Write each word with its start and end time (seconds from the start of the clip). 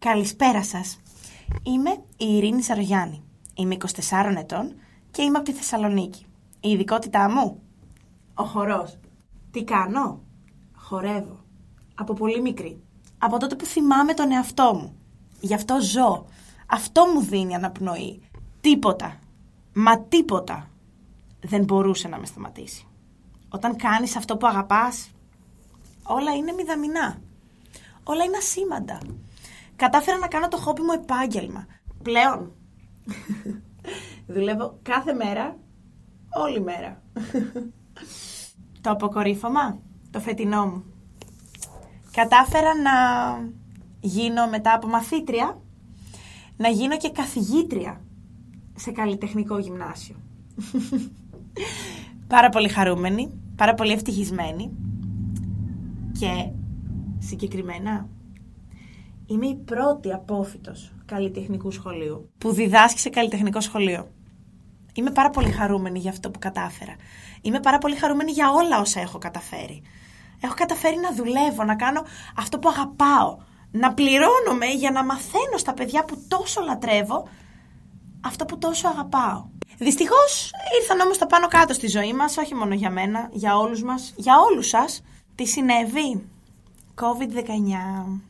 Καλησπέρα 0.00 0.64
σας. 0.64 1.00
Είμαι 1.62 1.90
η 2.16 2.36
Ειρήνη 2.36 2.62
Σαρογιάννη. 2.62 3.22
Είμαι 3.54 3.74
24 3.74 4.34
ετών 4.38 4.74
και 5.10 5.22
είμαι 5.22 5.38
από 5.38 5.46
τη 5.46 5.52
Θεσσαλονίκη. 5.52 6.26
Η 6.60 6.68
ειδικότητά 6.68 7.30
μου, 7.30 7.62
ο 8.34 8.44
χορός. 8.44 8.98
Τι 9.50 9.64
κάνω, 9.64 10.20
χορεύω. 10.74 11.44
Από 11.94 12.14
πολύ 12.14 12.40
μικρή. 12.40 12.82
Από 13.18 13.38
τότε 13.38 13.54
που 13.54 13.64
θυμάμαι 13.64 14.14
τον 14.14 14.32
εαυτό 14.32 14.74
μου. 14.74 14.96
Γι' 15.40 15.54
αυτό 15.54 15.80
ζω. 15.80 16.26
Αυτό 16.66 17.06
μου 17.14 17.20
δίνει 17.20 17.54
αναπνοή. 17.54 18.20
Τίποτα. 18.60 19.18
Μα 19.74 20.00
τίποτα 20.00 20.70
δεν 21.40 21.64
μπορούσε 21.64 22.08
να 22.08 22.18
με 22.18 22.26
σταματήσει. 22.26 22.86
Όταν 23.48 23.76
κάνεις 23.76 24.16
αυτό 24.16 24.36
που 24.36 24.46
αγαπάς, 24.46 25.10
όλα 26.02 26.34
είναι 26.34 26.52
μηδαμινά. 26.52 27.20
Όλα 28.04 28.24
είναι 28.24 28.36
ασήμαντα. 28.36 28.98
Κατάφερα 29.78 30.18
να 30.18 30.28
κάνω 30.28 30.48
το 30.48 30.56
χόμπι 30.56 30.80
μου 30.82 30.92
επάγγελμα. 30.92 31.66
Πλέον 32.02 32.52
δουλεύω 34.34 34.78
κάθε 34.82 35.12
μέρα, 35.12 35.56
όλη 36.34 36.60
μέρα. 36.60 37.02
το 38.82 38.90
αποκορύφωμα, 38.90 39.78
το 40.10 40.20
φετινό 40.20 40.66
μου. 40.66 40.84
Κατάφερα 42.12 42.74
να 42.74 42.90
γίνω 44.00 44.48
μετά 44.48 44.74
από 44.74 44.86
μαθήτρια, 44.86 45.60
να 46.56 46.68
γίνω 46.68 46.96
και 46.96 47.10
καθηγήτρια 47.10 48.00
σε 48.74 48.90
καλλιτεχνικό 48.90 49.58
γυμνάσιο. 49.58 50.16
πάρα 52.34 52.48
πολύ 52.48 52.68
χαρούμενη, 52.68 53.40
πάρα 53.56 53.74
πολύ 53.74 53.92
ευτυχισμένη 53.92 54.70
και 56.18 56.50
συγκεκριμένα 57.18 58.08
είμαι 59.28 59.46
η 59.46 59.54
πρώτη 59.54 60.12
απόφυτος 60.12 60.92
καλλιτεχνικού 61.04 61.70
σχολείου 61.70 62.30
που 62.38 62.52
διδάσκει 62.52 62.98
σε 62.98 63.08
καλλιτεχνικό 63.08 63.60
σχολείο. 63.60 64.08
Είμαι 64.94 65.10
πάρα 65.10 65.30
πολύ 65.30 65.50
χαρούμενη 65.50 65.98
για 65.98 66.10
αυτό 66.10 66.30
που 66.30 66.38
κατάφερα. 66.38 66.96
Είμαι 67.42 67.60
πάρα 67.60 67.78
πολύ 67.78 67.94
χαρούμενη 67.94 68.30
για 68.30 68.50
όλα 68.50 68.80
όσα 68.80 69.00
έχω 69.00 69.18
καταφέρει. 69.18 69.82
Έχω 70.40 70.54
καταφέρει 70.54 70.96
να 70.96 71.14
δουλεύω, 71.14 71.64
να 71.64 71.76
κάνω 71.76 72.02
αυτό 72.36 72.58
που 72.58 72.68
αγαπάω. 72.68 73.38
Να 73.70 73.94
πληρώνομαι 73.94 74.66
για 74.66 74.90
να 74.90 75.04
μαθαίνω 75.04 75.56
στα 75.56 75.74
παιδιά 75.74 76.04
που 76.04 76.24
τόσο 76.28 76.60
λατρεύω 76.60 77.28
αυτό 78.20 78.44
που 78.44 78.58
τόσο 78.58 78.88
αγαπάω. 78.88 79.44
Δυστυχώς 79.78 80.50
ήρθαν 80.80 81.00
όμως 81.00 81.18
τα 81.18 81.26
πάνω 81.26 81.48
κάτω 81.48 81.72
στη 81.72 81.86
ζωή 81.86 82.12
μας, 82.12 82.36
όχι 82.36 82.54
μόνο 82.54 82.74
για 82.74 82.90
μένα, 82.90 83.28
για 83.32 83.56
όλους 83.56 83.82
μας, 83.82 84.12
για 84.16 84.34
όλους 84.50 84.68
σας. 84.68 85.02
Τι 85.34 85.46
συνέβη; 85.46 86.28
COVID-19. 86.94 88.27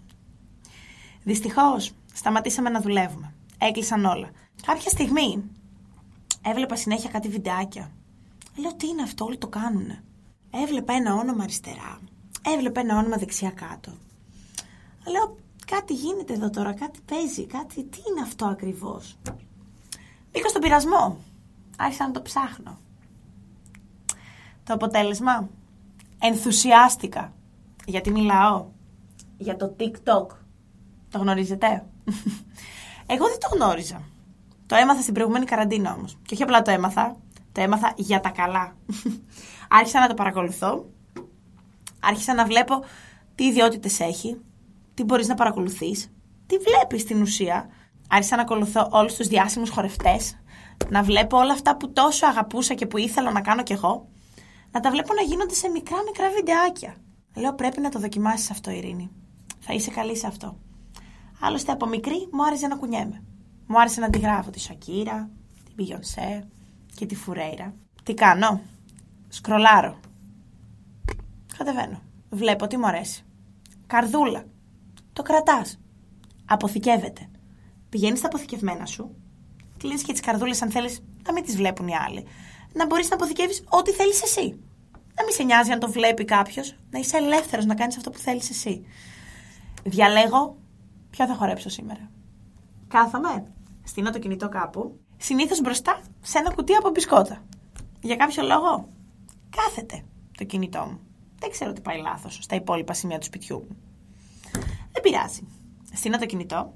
Δυστυχώς 1.29 1.93
σταματήσαμε 2.15 2.71
να 2.71 2.81
δουλεύουμε. 2.81 3.34
Έκλεισαν 3.59 4.05
όλα. 4.05 4.31
Κάποια 4.67 4.91
στιγμή 4.91 5.45
έβλεπα 6.43 6.77
συνέχεια 6.77 7.11
κάτι 7.11 7.29
βιντεάκια. 7.29 7.91
Λέω 8.57 8.75
τι 8.75 8.87
είναι 8.87 9.03
αυτό, 9.03 9.25
όλοι 9.25 9.39
το 9.39 9.47
κάνουνε. 9.47 10.03
Έβλεπα 10.51 10.93
ένα 10.93 11.15
όνομα 11.15 11.43
αριστερά. 11.43 12.01
Έβλεπα 12.55 12.81
ένα 12.81 12.97
όνομα 12.98 13.17
δεξιά 13.17 13.51
κάτω. 13.51 13.93
Λέω 15.11 15.37
κάτι 15.67 15.95
γίνεται 15.95 16.33
εδώ 16.33 16.51
τώρα, 16.51 16.73
κάτι 16.73 16.98
παίζει, 17.05 17.47
κάτι. 17.47 17.85
Τι 17.85 17.98
είναι 18.11 18.20
αυτό 18.23 18.47
ακριβώς; 18.47 19.17
Μπήκα 20.33 20.48
στον 20.48 20.61
πειρασμό. 20.61 21.17
Άρχισα 21.79 22.07
να 22.07 22.13
το 22.13 22.23
ψάχνω. 22.23 22.79
Το 24.65 24.75
αποτέλεσμα; 24.75 25.48
Ενθουσιάστηκα. 26.19 27.33
Γιατί 27.87 28.11
μιλάω. 28.11 28.67
Για 29.39 29.57
το 29.57 29.77
TikTok. 29.79 30.38
Το 31.11 31.19
γνωρίζετε; 31.19 31.67
Εγώ 33.12 33.27
δεν 33.27 33.39
το 33.39 33.56
γνώριζα. 33.56 34.03
Το 34.67 34.75
έμαθα 34.75 35.01
στην 35.01 35.14
προηγούμενη 35.14 35.45
καραντίνα 35.45 35.95
όμως. 35.95 36.19
Και 36.23 36.34
όχι 36.34 36.42
απλά 36.42 36.62
το 36.62 36.70
έμαθα. 36.70 37.17
Το 37.53 37.61
έμαθα 37.61 37.92
για 37.97 38.20
τα 38.20 38.28
καλά. 38.28 38.77
Άρχισα 39.79 40.01
να 40.01 40.08
το 40.08 40.14
παρακολουθώ. 40.14 40.85
Άρχισα 42.01 42.35
να 42.35 42.45
βλέπω 42.45 42.85
τι 43.35 43.45
ιδιότητες 43.45 44.01
έχει. 44.01 44.41
Τι 44.95 45.05
μπορείς 45.05 45.29
να 45.29 45.35
παρακολουθείς. 45.35 46.11
Τι 46.46 46.57
βλέπεις 46.57 47.01
στην 47.01 47.23
ουσία 47.23 47.69
άρχισα 48.08 48.36
να 48.36 48.42
ακολουθώ 48.42 48.89
όλους 48.90 49.14
τους 49.14 49.27
διάσημους 49.27 49.70
χορευτές, 49.70 50.39
να 50.89 51.02
βλέπω 51.02 51.36
όλα 51.36 51.52
αυτά 51.52 51.77
που 51.77 51.92
τόσο 51.92 52.27
αγαπούσα 52.27 52.75
και 52.75 52.86
που 52.86 52.98
ήθελα 52.98 53.30
να 53.30 53.40
κάνω 53.40 53.63
κι 53.63 53.73
εγώ, 53.73 54.08
να 54.70 54.80
τα 54.80 54.90
βλέπω 54.90 55.14
να 55.14 55.23
γίνονται 55.23 55.55
σε 55.55 55.69
μικρά 55.69 55.96
μικρά 56.05 56.30
βιντεάκια. 56.30 56.95
Λέω 57.36 57.55
πρέπει 57.55 57.80
να 57.80 57.89
το 57.89 57.98
δοκιμάσεις 57.98 58.51
αυτό 58.51 58.70
Ειρήνη. 58.70 59.11
Θα 59.61 59.73
είσαι 59.73 59.90
καλή 59.90 60.17
σε 60.17 60.27
αυτό. 60.27 60.58
Άλλωστε 61.41 61.73
από 61.73 61.87
μικρή 61.87 62.29
μου 62.33 62.45
άρεσε 62.45 62.67
να 62.67 62.77
κουνιέμαι. 62.77 63.23
Μου 63.67 63.81
άρεσε 63.81 64.01
να 64.01 64.07
αντιγράφω 64.07 64.51
τη 64.51 64.61
Σακύρα, 64.61 65.31
την 65.65 65.75
Πιγιονσέ 65.75 66.49
και 66.95 67.07
τη 67.07 67.15
Φουρέιρα. 67.15 67.75
Τι 68.03 68.15
κάνω; 68.15 68.61
Σκρολάρω. 69.29 70.01
Κατεβαίνω. 71.59 72.03
Βλέπω 72.31 72.67
τι 72.67 72.77
μου 72.77 72.87
αρέσει. 72.87 73.25
Καρδούλα. 73.87 74.45
Το 75.13 75.23
κρατάς. 75.23 75.81
Αποθηκεύεται. 76.45 77.29
Πηγαίνεις 77.89 78.19
στα 78.19 78.29
αποθηκευμένα 78.29 78.87
σου, 78.87 79.15
κλείνεις 79.79 80.03
και 80.03 80.13
τις 80.13 80.20
καρδούλες 80.20 80.63
αν 80.63 80.70
θέλεις 80.70 81.03
να 81.27 81.33
μην 81.33 81.45
τις 81.45 81.57
βλέπουν 81.57 81.89
οι 81.89 81.97
άλλοι. 81.97 82.27
Να 82.73 82.87
μπορείς 82.87 83.09
να 83.09 83.15
αποθηκεύεις 83.15 83.65
ό,τι 83.69 83.91
θέλεις 83.91 84.23
εσύ. 84.23 84.61
Να 85.15 85.25
μην 85.25 85.35
σε 85.35 85.43
νοιάζει 85.43 85.70
αν 85.70 85.79
το 85.79 85.91
βλέπει 85.91 86.25
κάποιος, 86.25 86.77
να 86.91 86.99
είσαι 86.99 87.17
ελεύθερος 87.17 87.65
να 87.65 87.75
κάνεις 87.75 87.97
αυτό 87.97 88.11
που 88.11 88.19
θέλεις 88.19 88.51
εσύ. 88.51 88.87
Διαλέγω 89.85 90.57
ποιο 91.18 91.27
θα 91.27 91.34
χορέψω 91.34 91.68
σήμερα; 91.68 92.11
Κάθομαι, 92.89 93.52
στείνω 93.84 94.11
το 94.11 94.18
κινητό 94.18 94.48
κάπου, 94.48 95.01
συνήθως 95.17 95.61
μπροστά 95.61 96.01
σε 96.20 96.39
ένα 96.39 96.55
κουτί 96.55 96.74
από 96.74 96.90
μπισκότα. 96.90 97.45
Για 98.01 98.17
κάποιο 98.17 98.42
λόγο 98.42 98.89
κάθεται 99.51 100.05
το 100.39 100.45
κινητό 100.45 100.78
μου. 100.78 101.01
Δεν 101.39 101.51
ξέρω 101.51 101.73
τι 101.73 101.80
πάει 101.80 102.01
λάθος 102.01 102.39
στα 102.42 102.57
υπόλοιπα 102.57 102.92
σημεία 102.92 103.18
του 103.18 103.24
σπιτιού 103.24 103.67
μου. 103.68 103.77
Δεν 104.92 105.02
πειράζει. 105.02 105.46
Στείνω 105.92 106.18
το 106.18 106.27
κινητό, 106.27 106.74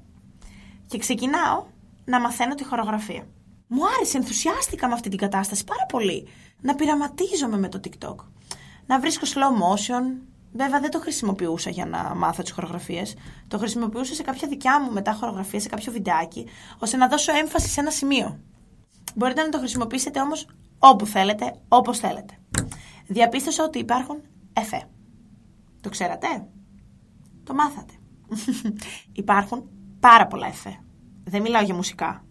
και 0.86 0.98
ξεκινάω 0.98 1.64
να 2.04 2.20
μαθαίνω 2.20 2.54
τη 2.54 2.64
χορογραφία. 2.64 3.26
Μου 3.66 3.81
άρεσε, 3.97 4.16
ενθουσιάστηκα 4.16 4.88
με 4.88 4.94
αυτή 4.94 5.08
την 5.08 5.19
κατάσταση 5.19 5.64
πάρα 5.64 5.86
πολύ. 5.88 6.28
Να 6.60 6.75
πειραματίζομαι 6.75 7.58
με 7.58 7.69
το 7.69 7.81
TikTok. 7.84 8.16
Να 8.86 9.00
βρίσκω 9.00 9.26
slow 9.26 9.62
motion. 9.62 10.31
Βέβαια 10.52 10.80
δεν 10.80 10.90
το 10.90 11.00
χρησιμοποιούσα 11.00 11.70
για 11.70 11.86
να 11.86 12.14
μάθω 12.14 12.42
τις 12.42 12.52
χορογραφίες. 12.52 13.14
Το 13.48 13.58
χρησιμοποιούσα 13.58 14.14
σε 14.14 14.22
κάποια 14.22 14.48
δικιά 14.48 14.80
μου 14.80 14.92
μετά 14.92 15.12
χορογραφία, 15.12 15.60
σε 15.60 15.68
κάποιο 15.68 15.92
βιντεάκι, 15.92 16.46
ώστε 16.78 16.96
να 16.96 17.08
δώσω 17.08 17.32
έμφαση 17.36 17.68
σε 17.68 17.80
ένα 17.80 17.90
σημείο. 17.90 18.40
Μπορείτε 19.14 19.42
να 19.42 19.48
το 19.48 19.58
χρησιμοποιήσετε 19.58 20.20
όμως 20.20 20.46
όπου 20.78 21.06
θέλετε, 21.06 21.54
όπως 21.68 21.98
θέλετε. 21.98 22.38
Διαπίστωσα 23.06 23.64
ότι 23.64 23.78
υπάρχουν 23.78 24.22
εφέ. 24.52 24.88
Το 25.80 25.88
ξέρατε; 25.88 26.26
Το 27.44 27.54
μάθατε. 27.54 27.92
υπάρχουν 29.22 29.69
πάρα 30.00 30.26
πολλά 30.26 30.46
εφέ. 30.46 30.78
Δεν 31.24 31.42
μιλάω 31.42 31.62
για 31.62 31.74
μουσικά. 31.74 32.24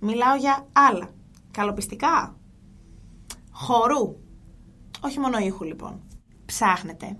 Μιλάω 0.00 0.36
για 0.36 0.66
άλλα. 0.72 1.10
Καλοπιστικά. 1.50 2.36
Χορού. 3.50 4.16
Όχι 5.00 5.20
μόνο 5.20 5.38
ήχου 5.38 5.64
λοιπόν. 5.64 6.00
Ψάχνετε, 6.46 7.16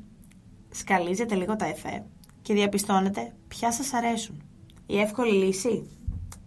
σκαλίζετε 0.71 1.35
λίγο 1.35 1.57
τα 1.57 1.67
εφέ 1.67 2.05
και 2.43 2.55
διαπιστώνετε 2.55 3.33
ποια 3.49 3.73
σας 3.73 3.93
αρέσουν. 3.93 4.43
Η 4.87 4.99
εύκολη 5.01 5.33
λύση; 5.45 5.91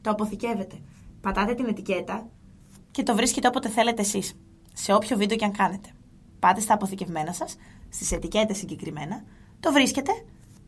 Το 0.01 0.09
αποθηκεύετε. 0.09 0.75
Πατάτε 1.21 1.53
την 1.53 1.65
ετικέτα 1.65 2.27
και 2.91 3.03
το 3.03 3.15
βρίσκετε 3.15 3.47
όποτε 3.47 3.69
θέλετε 3.69 4.01
εσείς. 4.01 4.35
Σε 4.73 4.93
όποιο 4.93 5.17
βίντεο 5.17 5.37
και 5.37 5.45
αν 5.45 5.51
κάνετε. 5.51 5.89
Πάτε 6.39 6.59
στα 6.61 6.73
αποθηκευμένα 6.73 7.33
σας, 7.33 7.55
στις 7.89 8.11
ετικέτες 8.11 8.57
συγκεκριμένα, 8.57 9.23
το 9.59 9.71
βρίσκετε 9.71 10.11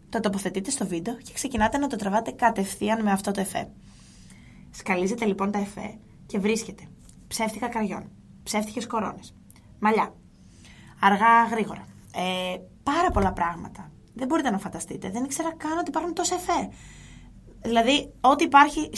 το 0.10 0.20
τοποθετείτε 0.20 0.70
στο 0.70 0.88
βίντεο 0.88 1.16
και 1.16 1.34
ξεκινάτε 1.34 1.78
να 1.78 1.88
το 1.88 1.96
τραβάτε 1.96 2.32
κατευθείαν 2.32 3.04
με 3.04 3.12
αυτό 3.12 3.32
το 3.32 3.42
εφέ. 3.42 3.70
Σκαλίζετε 4.72 5.26
λοιπόν 5.26 5.52
τα 5.52 5.59
εφέ 5.59 5.97
και 6.26 6.40
βρίσκετε 6.40 6.84
ψεύτικα 7.28 7.68
καριών, 7.68 8.12
ψεύτικες 8.44 8.88
κορώνες, 8.88 9.34
μαλλιά, 9.79 10.14
αργά 11.00 11.46
γρήγορα. 11.52 11.85
Ε, 12.16 12.58
πάρα 12.84 13.12
πολλά 13.12 13.34
πράγματα. 13.34 13.91
Δεν 14.14 14.28
μπορείτε 14.28 14.50
να 14.50 14.58
φανταστείτε. 14.58 15.09
Δεν 15.09 15.23
ήξερα 15.23 15.53
καν 15.56 15.78
ότι 15.78 15.90
υπάρχουν 15.90 16.14
τόσα 16.14 16.35
εφέ. 16.35 16.70
Δηλαδή, 17.62 18.14
ό,τι 18.22 18.44
υπάρχει 18.44 18.90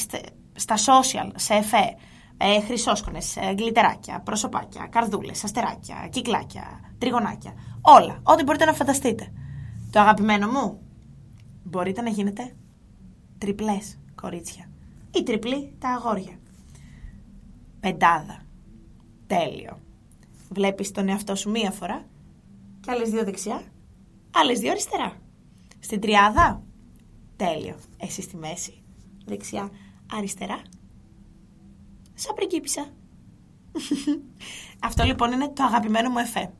στα 0.53 0.75
social, 0.75 1.31
σε 1.35 1.53
εφέ, 1.53 1.95
ε, 2.37 2.61
χρυσόσκονες, 2.61 3.35
ε, 3.35 3.53
γλιτεράκια, 3.57 4.19
προσωπάκια, 4.19 4.87
καρδούλες, 4.87 5.43
αστεράκια, 5.43 6.07
κυκλάκια, 6.09 6.79
τριγωνάκια. 6.97 7.53
Όλα. 7.81 8.19
Ό,τι 8.23 8.43
μπορείτε 8.43 8.65
να 8.65 8.73
φανταστείτε. 8.73 9.31
Το 9.91 9.99
αγαπημένο 9.99 10.47
μου, 10.47 10.81
μπορείτε 11.63 12.01
να 12.01 12.09
γίνετε 12.09 12.55
τριπλές 13.37 13.99
κορίτσια 14.21 14.69
ή 15.11 15.23
τριπλή 15.23 15.75
τα 15.79 15.89
αγόρια. 15.89 16.39
Πεντάδα. 17.79 18.41
Τέλειο. 19.27 19.79
Βλέπεις 20.49 20.91
τον 20.91 21.09
εαυτό 21.09 21.35
σου 21.35 21.49
μία 21.49 21.71
φορά 21.71 22.05
και 22.87 22.93
άλλες 22.93 23.09
δύο 23.09 23.23
δεξιά, 23.23 23.61
άλλες 24.31 24.59
δύο 24.59 24.71
αριστερά. 24.71 25.13
Στην 25.79 25.99
τριάδα 25.99 26.63
Τέλειο. 27.35 27.75
Εσύ 27.97 28.21
στη 28.21 28.37
μέση. 28.37 28.83
Δεξιά, 29.25 29.69
αριστερά. 30.13 30.61
Σαν 32.13 32.35
πριγκίπισσα. 32.35 32.85
Αυτό 34.87 35.03
λοιπόν 35.03 35.31
είναι 35.31 35.47
το 35.47 35.63
αγαπημένο 35.63 36.09
μου 36.09 36.17
εφέ. 36.17 36.51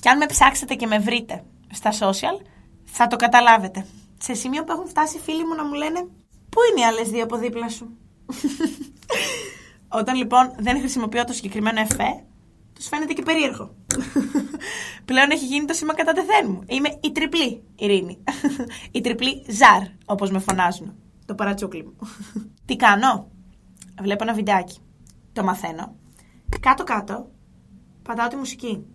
Και 0.00 0.08
αν 0.08 0.16
με 0.16 0.26
ψάξετε 0.26 0.74
και 0.74 0.86
με 0.86 0.98
βρείτε 0.98 1.44
στα 1.72 1.90
social, 1.92 2.46
θα 2.84 3.06
το 3.06 3.16
καταλάβετε. 3.16 3.86
Σε 4.18 4.34
σημείο 4.34 4.64
που 4.64 4.72
έχουν 4.72 4.88
φτάσει 4.88 5.18
φίλοι 5.18 5.46
μου 5.46 5.54
να 5.54 5.64
μου 5.64 5.74
λένε 5.74 6.00
Πού 6.48 6.58
είναι 6.70 6.80
οι 6.80 6.84
άλλες 6.84 7.08
δύο 7.10 7.22
από 7.22 7.36
δίπλα 7.36 7.68
σου; 7.68 7.96
Όταν 9.98 10.16
λοιπόν 10.16 10.52
δεν 10.58 10.78
χρησιμοποιώ 10.78 11.24
το 11.24 11.32
συγκεκριμένο 11.32 11.80
εφέ, 11.80 12.24
τους 12.76 12.88
φαίνεται 12.88 13.12
και 13.12 13.22
περίεργο. 13.22 13.74
Πλέον 15.04 15.30
έχει 15.30 15.46
γίνει 15.46 15.64
το 15.64 15.74
σήμα 15.74 15.94
κατά 15.94 16.12
τεθέν 16.12 16.50
μου. 16.50 16.62
Είμαι 16.66 16.98
η 17.00 17.12
τριπλή 17.12 17.62
Ειρήνη. 17.76 18.18
η 18.90 19.00
τριπλή 19.00 19.44
Ζαρ, 19.48 19.82
όπως 20.04 20.30
με 20.30 20.38
φωνάζουν. 20.38 20.94
Το 21.24 21.34
παρατσούκλι 21.34 21.84
μου. 21.84 21.96
Τι 22.64 22.76
κάνω; 22.76 23.30
Βλέπω 24.02 24.22
ένα 24.22 24.32
βιντεάκι. 24.32 24.78
Το 25.32 25.44
μαθαίνω. 25.44 25.96
Κάτω-κάτω 26.60 27.30
πατάω 28.02 28.28
τη 28.28 28.36
μουσική. 28.36 28.86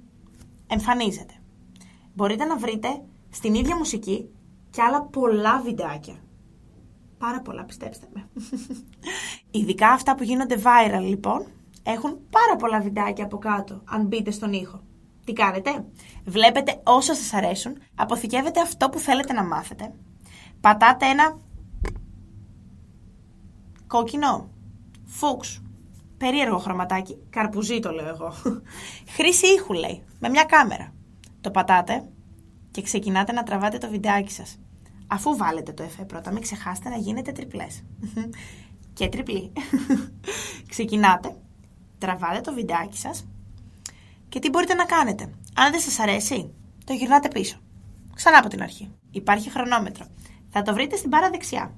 Εμφανίζεται. 0.68 1.34
Μπορείτε 2.14 2.46
να 2.46 2.58
βρείτε 2.58 3.02
στην 3.30 3.54
ίδια 3.54 3.76
μουσική 3.76 4.30
και 4.70 4.82
άλλα 4.82 5.02
πολλά 5.02 5.62
βιντεάκια. 5.62 6.16
Πάρα 7.18 7.42
πολλά, 7.42 7.64
πιστέψτε 7.64 8.08
με. 8.14 8.30
Ειδικά 9.52 9.90
αυτά 9.90 10.16
που 10.16 10.24
γίνονται 10.24 10.62
viral, 10.64 11.02
λοιπόν, 11.02 11.46
έχουν 11.84 12.20
πάρα 12.30 12.56
πολλά 12.56 12.82
βιντεάκια 12.82 13.24
από 13.24 13.38
κάτω, 13.38 13.82
αν 13.86 14.06
μπείτε 14.06 14.32
στον 14.32 14.54
ήχο. 14.54 14.82
Τι 15.26 15.34
κάνετε; 15.34 15.86
Βλέπετε 16.26 16.82
όσα 16.84 17.16
σας 17.16 17.34
αρέσουν, 17.34 17.78
αποθηκεύετε 17.96 18.62
αυτό 18.62 18.90
που 18.90 19.00
θέλετε 19.00 19.34
να 19.34 19.44
μάθετε, 19.44 19.94
πατάτε 20.62 21.06
ένα 21.06 21.40
κόκκινο, 23.88 24.50
φούξ, 25.06 25.62
περίεργο 26.18 26.58
χρωματάκι, 26.58 27.18
καρπουζί 27.30 27.80
το 27.80 27.92
λέω 27.92 28.08
εγώ, 28.08 28.34
χρήση 29.16 29.48
ήχου 29.48 29.74
λέει, 29.74 30.04
με 30.20 30.30
μια 30.30 30.44
κάμερα. 30.44 30.94
Το 31.42 31.52
πατάτε 31.52 32.10
και 32.72 32.82
ξεκινάτε 32.82 33.32
να 33.32 33.44
τραβάτε 33.44 33.78
το 33.78 33.90
βιντεάκι 33.90 34.32
σας. 34.32 34.60
Αφού 35.08 35.38
βάλετε 35.38 35.72
το 35.72 35.84
εφέ 35.84 36.04
πρώτα, 36.04 36.32
μην 36.32 36.42
ξεχάσετε 36.42 36.90
να 36.90 36.96
γίνετε 36.96 37.32
τριπλές. 37.32 37.84
και 38.94 39.10
τριπλή. 39.10 39.52
Ξεκινάτε, 40.72 41.36
τραβάτε 42.02 42.42
το 42.42 42.54
βιντεάκι 42.54 42.98
σας 42.98 43.28
και 44.30 44.40
τι 44.40 44.50
μπορείτε 44.50 44.74
να 44.74 44.86
κάνετε. 44.86 45.24
Αν 45.56 45.72
δεν 45.72 45.80
σας 45.80 46.00
αρέσει, 46.00 46.54
το 46.86 46.94
γυρνάτε 46.94 47.28
πίσω. 47.28 47.58
Ξανά 48.16 48.38
από 48.38 48.48
την 48.48 48.62
αρχή. 48.62 48.92
Υπάρχει 49.12 49.50
χρονόμετρο. 49.50 50.06
Θα 50.50 50.62
το 50.62 50.74
βρείτε 50.74 50.96
στην 50.96 51.10
πάρα 51.10 51.30
δεξιά. 51.30 51.74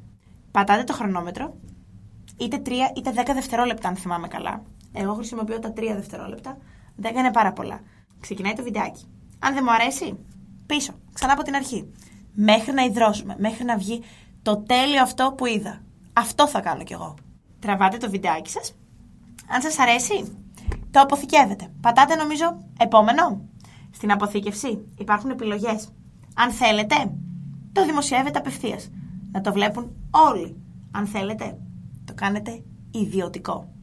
Πατάτε 0.51 0.83
το 0.83 0.93
χρονόμετρο, 0.93 1.55
είτε 2.37 2.61
3 2.65 2.71
είτε 2.95 3.11
10 3.15 3.33
δευτερόλεπτα 3.33 3.87
αν 3.87 3.95
θυμάμαι 3.95 4.27
καλά. 4.27 4.63
Εγώ 4.93 5.13
χρησιμοποιώ 5.13 5.59
τα 5.59 5.73
3 5.75 5.93
δευτερόλεπτα. 5.95 6.57
10 7.01 7.09
είναι 7.17 7.31
πάρα 7.31 7.53
πολλά. 7.53 7.81
Ξεκινάει 8.19 8.53
το 8.53 8.63
βιντεάκι. 8.63 9.05
Αν 9.39 9.53
δεν 9.53 9.63
μου 9.65 9.73
αρέσει, 9.73 10.17
πίσω. 10.65 10.93
Ξανά 11.13 11.33
από 11.33 11.43
την 11.43 11.55
αρχή 11.55 11.91
μέχρι 12.33 12.73
να 12.73 12.83
υδρώσουμε, 12.83 13.35
μέχρι 13.39 13.63
να 13.63 13.77
βγει 13.77 14.01
το 14.41 14.57
τέλειο 14.57 15.01
αυτό 15.01 15.33
που 15.37 15.45
είδα. 15.45 15.81
Αυτό 16.13 16.47
θα 16.47 16.61
κάνω 16.61 16.83
κι 16.83 16.93
εγώ. 16.93 17.15
Τραβάτε 17.59 17.97
το 17.97 18.09
βιντεάκι 18.09 18.49
σας. 18.49 18.75
Αν 19.48 19.62
σας 19.62 19.80
αρέσει, 19.80 20.38
το 20.92 21.00
αποθηκεύετε. 21.00 21.74
Πατάτε 21.81 22.16
νομίζω 22.16 22.57
επόμενο. 22.80 23.42
Στην 23.92 24.12
αποθήκευση 24.12 24.86
υπάρχουν 24.98 25.30
επιλογές. 25.30 25.90
Αν 26.36 26.51
θέλετε, 26.51 26.95
το 27.72 27.86
δημοσιεύετε 27.86 28.40
απευθείας. 28.40 28.90
Να 29.31 29.42
το 29.42 29.54
βλέπουν 29.54 29.95
όλοι. 30.12 30.56
Αν 30.92 31.06
θέλετε, 31.06 31.57
το 32.06 32.13
κάνετε 32.13 32.63
ιδιωτικό. 32.92 33.74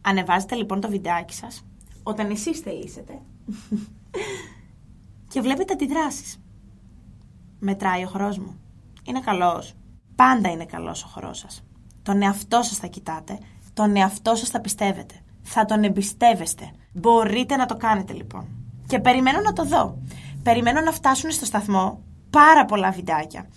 Ανεβάζετε 0.00 0.54
λοιπόν 0.54 0.80
το 0.80 0.88
βιντεάκι 0.88 1.34
σας 1.34 1.66
όταν 2.02 2.30
εσείς 2.30 2.58
θελήσετε 2.58 3.20
και 5.32 5.40
βλέπετε 5.40 5.72
αντιδράσεις 5.72 6.38
μετράει 7.58 8.04
ο 8.04 8.06
χορός 8.06 8.38
μου. 8.38 8.60
Είναι 9.04 9.20
καλός. 9.20 9.74
Πάντα 10.14 10.50
είναι 10.50 10.64
καλός 10.64 11.04
ο 11.04 11.06
χορός 11.06 11.38
σας. 11.38 11.62
Τον 12.02 12.22
εαυτό 12.22 12.62
σας 12.62 12.76
θα 12.76 12.86
κοιτάτε, 12.86 13.38
τον 13.78 13.96
εαυτό 13.96 14.34
σας 14.34 14.48
θα 14.48 14.60
πιστεύετε. 14.60 15.14
Θα 15.42 15.64
τον 15.64 15.84
εμπιστεύεστε. 15.84 16.70
Μπορείτε 16.92 17.56
να 17.56 17.66
το 17.66 17.76
κάνετε 17.76 18.12
λοιπόν. 18.12 18.48
Και 18.86 18.98
περιμένω 18.98 19.40
να 19.40 19.52
το 19.52 19.64
δω. 19.64 19.98
Περιμένω 20.42 20.80
να 20.80 20.92
φτάσουν 20.92 21.30
στο 21.30 21.44
σταθμό 21.44 22.02
πάρα 22.30 22.64
πολλά 22.64 22.90
βιντεάκια. 22.90 23.48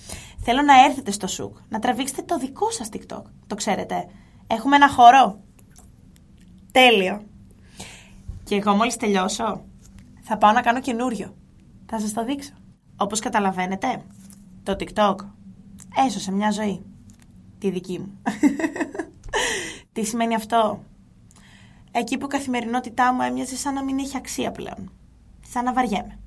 Θέλω 0.43 0.61
να 0.61 0.83
έρθετε 0.85 1.11
στο 1.11 1.27
σουκ, 1.27 1.57
να 1.69 1.79
τραβήξετε 1.79 2.21
το 2.21 2.37
δικό 2.37 2.71
σας 2.71 2.89
TikTok. 2.91 3.21
Το 3.47 3.55
ξέρετε. 3.55 4.07
Έχουμε 4.47 4.75
ένα 4.75 4.89
χώρο. 4.89 5.39
Τέλειο. 6.71 7.23
Και 8.43 8.55
εγώ 8.55 8.75
μόλις 8.75 8.97
τελειώσω, 8.97 9.63
θα 10.21 10.37
πάω 10.37 10.51
να 10.51 10.61
κάνω 10.61 10.79
καινούριο. 10.79 11.35
Θα 11.85 11.99
σας 11.99 12.13
το 12.13 12.25
δείξω. 12.25 12.53
Όπως 12.95 13.19
καταλαβαίνετε, 13.19 14.03
το 14.63 14.75
TikTok 14.79 15.15
έσωσε 16.05 16.31
μια 16.31 16.51
ζωή. 16.51 16.81
Τη 17.59 17.69
δική 17.69 17.99
μου. 17.99 18.21
Τι 19.93 20.03
σημαίνει 20.03 20.35
αυτό; 20.35 20.83
Εκεί 21.91 22.17
που 22.17 22.25
η 22.25 22.29
καθημερινότητά 22.29 23.13
μου 23.13 23.21
έμοιαζε 23.21 23.55
σαν 23.55 23.73
να 23.73 23.83
μην 23.83 23.99
έχει 23.99 24.17
αξία 24.17 24.51
πλέον. 24.51 24.91
Σαν 25.47 25.63
να 25.63 25.73
βαριέμαι. 25.73 26.19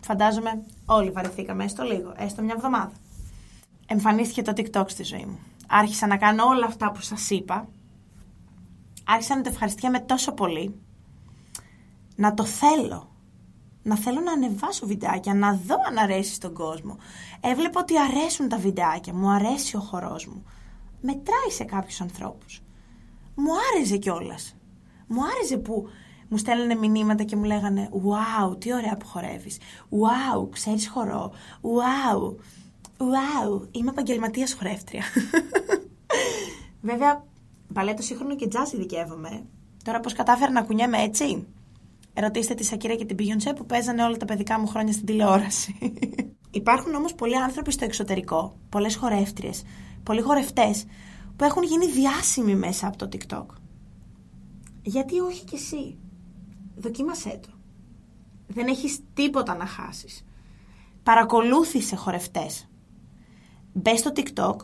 Φαντάζομαι 0.00 0.62
όλοι 0.86 1.10
βαρεθήκαμε 1.10 1.64
έστω 1.64 1.82
λίγο, 1.82 2.14
έστω 2.16 2.42
μια 2.42 2.54
εβδομάδα. 2.56 2.92
Εμφανίστηκε 3.86 4.42
το 4.42 4.52
TikTok 4.56 4.84
στη 4.86 5.02
ζωή 5.02 5.24
μου. 5.24 5.38
Άρχισα 5.68 6.06
να 6.06 6.16
κάνω 6.16 6.44
όλα 6.44 6.66
αυτά 6.66 6.92
που 6.92 7.00
σας 7.00 7.30
είπα. 7.30 7.68
Άρχισα 9.04 9.36
να 9.36 9.42
το 9.42 9.48
ευχαριστιέμαι 9.48 10.00
τόσο 10.00 10.32
πολύ. 10.32 10.80
Να 12.16 12.34
το 12.34 12.44
θέλω 12.44 13.08
να 13.82 13.96
θέλω 13.96 14.20
να 14.20 14.32
ανεβάσω 14.32 14.86
βιντεάκια, 14.86 15.34
να 15.34 15.54
δω 15.66 15.76
αν 15.88 15.98
αρέσει 15.98 16.34
στον 16.34 16.54
κόσμο. 16.54 16.96
Έβλεπα 17.40 17.80
ότι 17.80 17.98
αρέσουν 17.98 18.48
τα 18.48 18.56
βιντεάκια, 18.56 19.14
μου 19.14 19.30
αρέσει 19.30 19.76
ο 19.76 19.80
χορός 19.80 20.26
μου. 20.26 20.44
Μετράει 21.00 21.50
σε 21.50 21.64
κάποιους 21.64 22.00
ανθρώπους. 22.00 22.63
Μου 23.34 23.50
άρεσε 23.74 23.96
κιόλας. 23.96 24.56
Μου 25.06 25.20
άρεσε 25.24 25.56
που 25.56 25.88
μου 26.28 26.36
στέλνανε 26.36 26.74
μηνύματα 26.74 27.22
και 27.22 27.36
μου 27.36 27.44
λέγανε 27.44 27.88
«Wow, 27.92 28.60
τι 28.60 28.74
ωραία 28.74 28.96
που 28.96 29.06
χορεύεις. 29.06 29.58
Wow, 29.90 30.48
ξέρεις 30.50 30.88
χορό. 30.88 31.32
Wow, 31.62 32.20
wow, 32.98 33.68
είμαι 33.70 33.90
επαγγελματίας 33.90 34.54
χορεύτρια». 34.54 35.02
Βέβαια, 36.80 37.24
παλέτο 37.72 38.02
σύγχρονο 38.02 38.36
και 38.36 38.48
τζάζ 38.48 38.72
ειδικεύομαι. 38.72 39.44
Τώρα 39.84 40.00
πώς 40.00 40.12
κατάφερα 40.12 40.50
να 40.50 40.62
κουνιέμαι 40.62 41.02
έτσι; 41.02 41.46
Ρωτήστε 42.14 42.54
τη 42.54 42.64
Σακύρα 42.64 42.94
και 42.94 43.04
την 43.04 43.16
Beyoncé 43.20 43.52
που 43.56 43.66
παίζανε 43.66 44.02
όλα 44.02 44.16
τα 44.16 44.24
παιδικά 44.24 44.58
μου 44.60 44.66
χρόνια 44.66 44.92
στην 44.92 45.06
τηλεόραση. 45.06 45.78
Υπάρχουν 46.50 46.94
όμως 46.94 47.14
πολλοί 47.14 47.36
άνθρωποι 47.36 47.72
στο 47.72 47.84
εξωτερικό, 47.84 48.56
πολλές 48.68 48.96
χορεύτριες, 48.96 49.62
πολλοί 50.02 50.20
χορευτές 50.20 50.84
που 51.36 51.44
έχουν 51.44 51.62
γίνει 51.62 51.86
διάσημοι 51.86 52.54
μέσα 52.54 52.86
από 52.86 52.96
το 52.96 53.08
TikTok. 53.12 53.46
Γιατί 54.82 55.20
όχι 55.20 55.44
κι 55.44 55.54
εσύ. 55.54 55.98
Δοκίμασέ 56.76 57.40
το. 57.42 57.48
Δεν 58.46 58.66
έχεις 58.66 59.00
τίποτα 59.14 59.54
να 59.54 59.66
χάσεις. 59.66 60.24
Παρακολούθησε 61.02 61.96
χορευτές. 61.96 62.68
Μπες 63.72 63.98
στο 63.98 64.12
TikTok, 64.16 64.56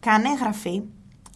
κάνε 0.00 0.28
εγγραφή, 0.28 0.82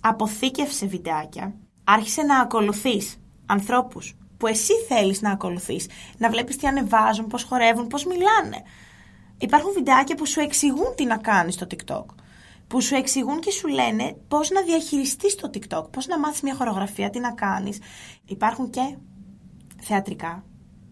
αποθήκευσε 0.01 0.87
βιντεάκια, 0.87 1.55
άρχισε 1.85 2.23
να 2.23 2.41
ακολουθείς 2.41 3.17
ανθρώπους 3.47 4.17
που 4.37 4.47
εσύ 4.47 4.73
θέλεις 4.89 5.23
να 5.23 5.31
ακολουθείς. 5.31 5.87
Να 6.19 6.31
βλέπεις 6.31 6.57
τι 6.57 6.67
ανεβάζουν, 6.67 7.27
πώς 7.27 7.43
χορεύουν, 7.43 7.87
πώς 7.87 8.05
μιλάνε. 8.05 8.63
Υπάρχουν 9.39 9.73
βιντεάκια 9.73 10.15
που 10.15 10.27
σου 10.27 10.41
εξηγούν 10.41 10.95
τι 10.95 11.05
να 11.05 11.17
κάνεις 11.17 11.55
στο 11.55 11.67
TikTok. 11.71 12.05
Που 12.69 12.81
σου 12.81 12.95
εξηγούν 12.95 13.41
και 13.41 13.51
σου 13.51 13.69
λένε 13.69 14.17
πώς 14.29 14.51
να 14.51 14.63
διαχειριστείς 14.63 15.35
το 15.35 15.51
TikTok, 15.55 15.91
πώς 15.91 16.07
να 16.07 16.19
μάθεις 16.19 16.41
μια 16.41 16.55
χορογραφία, 16.55 17.11
τι 17.11 17.19
να 17.19 17.33
κάνεις. 17.33 17.79
Υπάρχουν 18.25 18.71
και 18.71 18.97
θεατρικά 19.81 20.45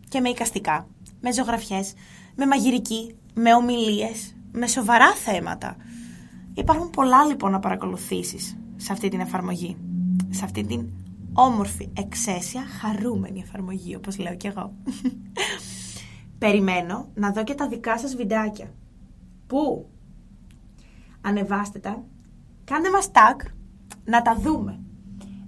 και 0.09 0.21
με 0.21 0.28
εικαστικά, 0.28 0.88
με 1.21 1.33
ζωγραφιές, 1.33 1.92
με 2.37 2.47
μαγειρική, 2.47 3.16
με 3.35 3.54
ομιλίες, 3.54 4.37
με 4.52 4.66
σοβαρά 4.66 5.12
θέματα. 5.14 5.76
Υπάρχουν 6.54 6.90
πολλά 6.90 7.25
λοιπόν 7.25 7.50
να 7.50 7.59
παρακολουθήσεις 7.59 8.56
σε 8.76 8.92
αυτή 8.92 9.09
την 9.09 9.21
εφαρμογή, 9.21 9.76
σε 10.30 10.45
αυτή 10.45 10.64
την 10.64 10.88
όμορφη, 11.33 11.88
εξαίσια, 11.97 12.62
χαρούμενη 12.80 13.40
εφαρμογή, 13.40 13.97
όπως 13.97 14.18
λέω 14.18 14.37
κι 14.37 14.47
εγώ. 14.47 14.73
Περιμένω 16.38 17.09
να 17.14 17.30
δω 17.30 17.45
και 17.45 17.54
τα 17.54 17.68
δικά 17.68 17.99
σας 17.99 18.16
βιντεάκια. 18.16 18.75
Πού; 19.47 19.90
Ανεβάστε 21.26 21.78
τα, 21.78 22.04
κάντε 22.64 22.90
μας 22.90 23.11
tag, 23.12 23.47
να 24.04 24.23
τα 24.23 24.35
δούμε. 24.35 24.80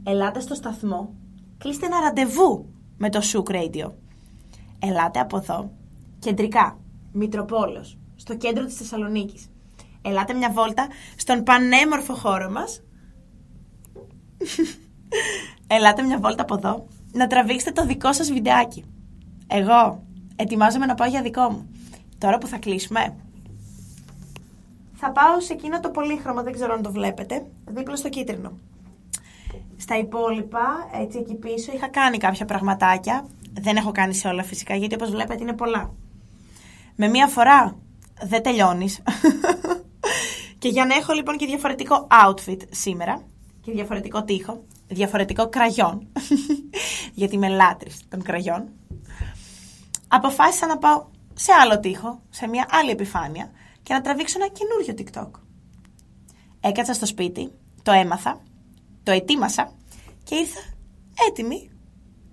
Ελάτε 0.04 0.40
στο 0.40 0.54
σταθμό, 0.54 1.14
κλείστε 1.58 1.86
ένα 1.86 2.00
ραντεβού 2.00 2.74
με 2.96 3.10
το 3.10 3.20
Souk 3.32 3.50
Radio. 3.50 3.92
Ελάτε 4.78 5.20
από 5.20 5.36
εδώ, 5.36 5.70
κεντρικά, 6.18 6.78
Μητροπόλος, 7.12 7.98
στο 8.16 8.36
κέντρο 8.36 8.64
της 8.64 8.74
Θεσσαλονίκης. 8.74 9.50
Ελάτε 10.02 10.34
μια 10.34 10.50
βόλτα 10.50 10.86
στον 11.16 11.42
πανέμορφο 11.42 12.14
χώρο 12.14 12.50
μας. 12.50 12.82
Ελάτε 15.66 16.02
μια 16.02 16.18
βόλτα 16.18 16.42
από 16.42 16.54
εδώ 16.54 16.86
να 17.12 17.26
τραβήξετε 17.26 17.80
το 17.80 17.86
δικό 17.86 18.12
σας 18.12 18.32
βιντεάκι. 18.32 18.84
Εγώ 19.46 20.02
ετοιμάζομαι 20.36 20.86
να 20.86 20.94
πάω 20.94 21.08
για 21.08 21.22
δικό 21.22 21.50
μου. 21.50 21.70
Τώρα 22.18 22.38
που 22.38 22.46
θα 22.46 22.58
κλείσουμε, 22.58 23.16
θα 25.00 25.10
πάω 25.10 25.40
σε 25.40 25.52
εκείνο 25.52 25.80
το 25.80 25.90
πολύχρωμο, 25.90 26.42
δεν 26.42 26.52
ξέρω 26.52 26.72
αν 26.72 26.82
το 26.82 26.92
βλέπετε, 26.92 27.46
δίπλα 27.66 27.96
στο 27.96 28.08
κίτρινο. 28.08 28.52
Στα 29.76 29.98
υπόλοιπα, 29.98 30.88
έτσι 31.00 31.18
εκεί 31.18 31.34
πίσω, 31.34 31.72
είχα 31.72 31.88
κάνει 31.88 32.18
κάποια 32.18 32.44
πραγματάκια. 32.44 33.26
Δεν 33.60 33.76
έχω 33.76 33.92
κάνει 33.92 34.14
σε 34.14 34.28
όλα 34.28 34.42
φυσικά, 34.42 34.74
γιατί 34.74 34.94
όπως 34.94 35.10
βλέπετε 35.10 35.42
είναι 35.42 35.52
πολλά. 35.52 35.94
Με 36.96 37.08
μία 37.08 37.26
φορά 37.26 37.76
δεν 38.22 38.42
τελειώνεις. 38.42 39.02
και 40.58 40.68
για 40.68 40.84
να 40.84 40.94
έχω 40.94 41.12
λοιπόν 41.12 41.36
και 41.36 41.46
διαφορετικό 41.46 42.06
outfit 42.26 42.60
σήμερα 42.70 43.22
και 43.60 43.72
διαφορετικό 43.72 44.24
τείχο, 44.24 44.64
διαφορετικό 44.88 45.48
κραγιόν, 45.48 46.06
γιατί 47.20 47.34
είμαι 47.34 47.48
λάτρης 47.48 48.00
των 48.08 48.22
κραγιών, 48.22 48.68
αποφάσισα 50.08 50.66
να 50.66 50.78
πάω 50.78 51.04
σε 51.38 51.52
άλλο 51.52 51.80
τείχο, 51.80 52.22
σε 52.30 52.46
μια 52.46 52.66
άλλη 52.70 52.90
επιφάνεια 52.90 53.50
και 53.82 53.94
να 53.94 54.00
τραβήξω 54.00 54.38
ένα 54.40 54.48
καινούριο 54.48 54.94
TikTok. 54.98 55.40
Έκατσα 56.60 56.94
στο 56.94 57.06
σπίτι, 57.06 57.52
το 57.82 57.92
έμαθα, 57.92 58.42
το 59.02 59.10
ετοίμασα 59.10 59.72
και 60.24 60.34
ήρθα 60.34 60.60
έτοιμη 61.28 61.70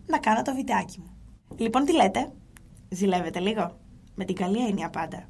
να 0.07 0.17
κάνω 0.17 0.41
το 0.41 0.55
βιντεάκι 0.55 0.99
μου. 0.99 1.17
Λοιπόν, 1.57 1.85
τι 1.85 1.93
λέτε, 1.93 2.31
ζηλεύετε 2.89 3.39
λίγο, 3.39 3.79
με 4.15 4.25
την 4.25 4.35
καλή 4.35 4.67
έννοια 4.67 4.89
πάντα. 4.89 5.29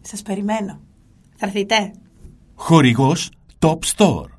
Σας 0.00 0.22
περιμένω. 0.22 0.80
Θα 1.36 1.46
έρθείτε. 1.46 1.92
Χορηγός 2.54 3.30
Top 3.58 3.78
Store. 3.96 4.32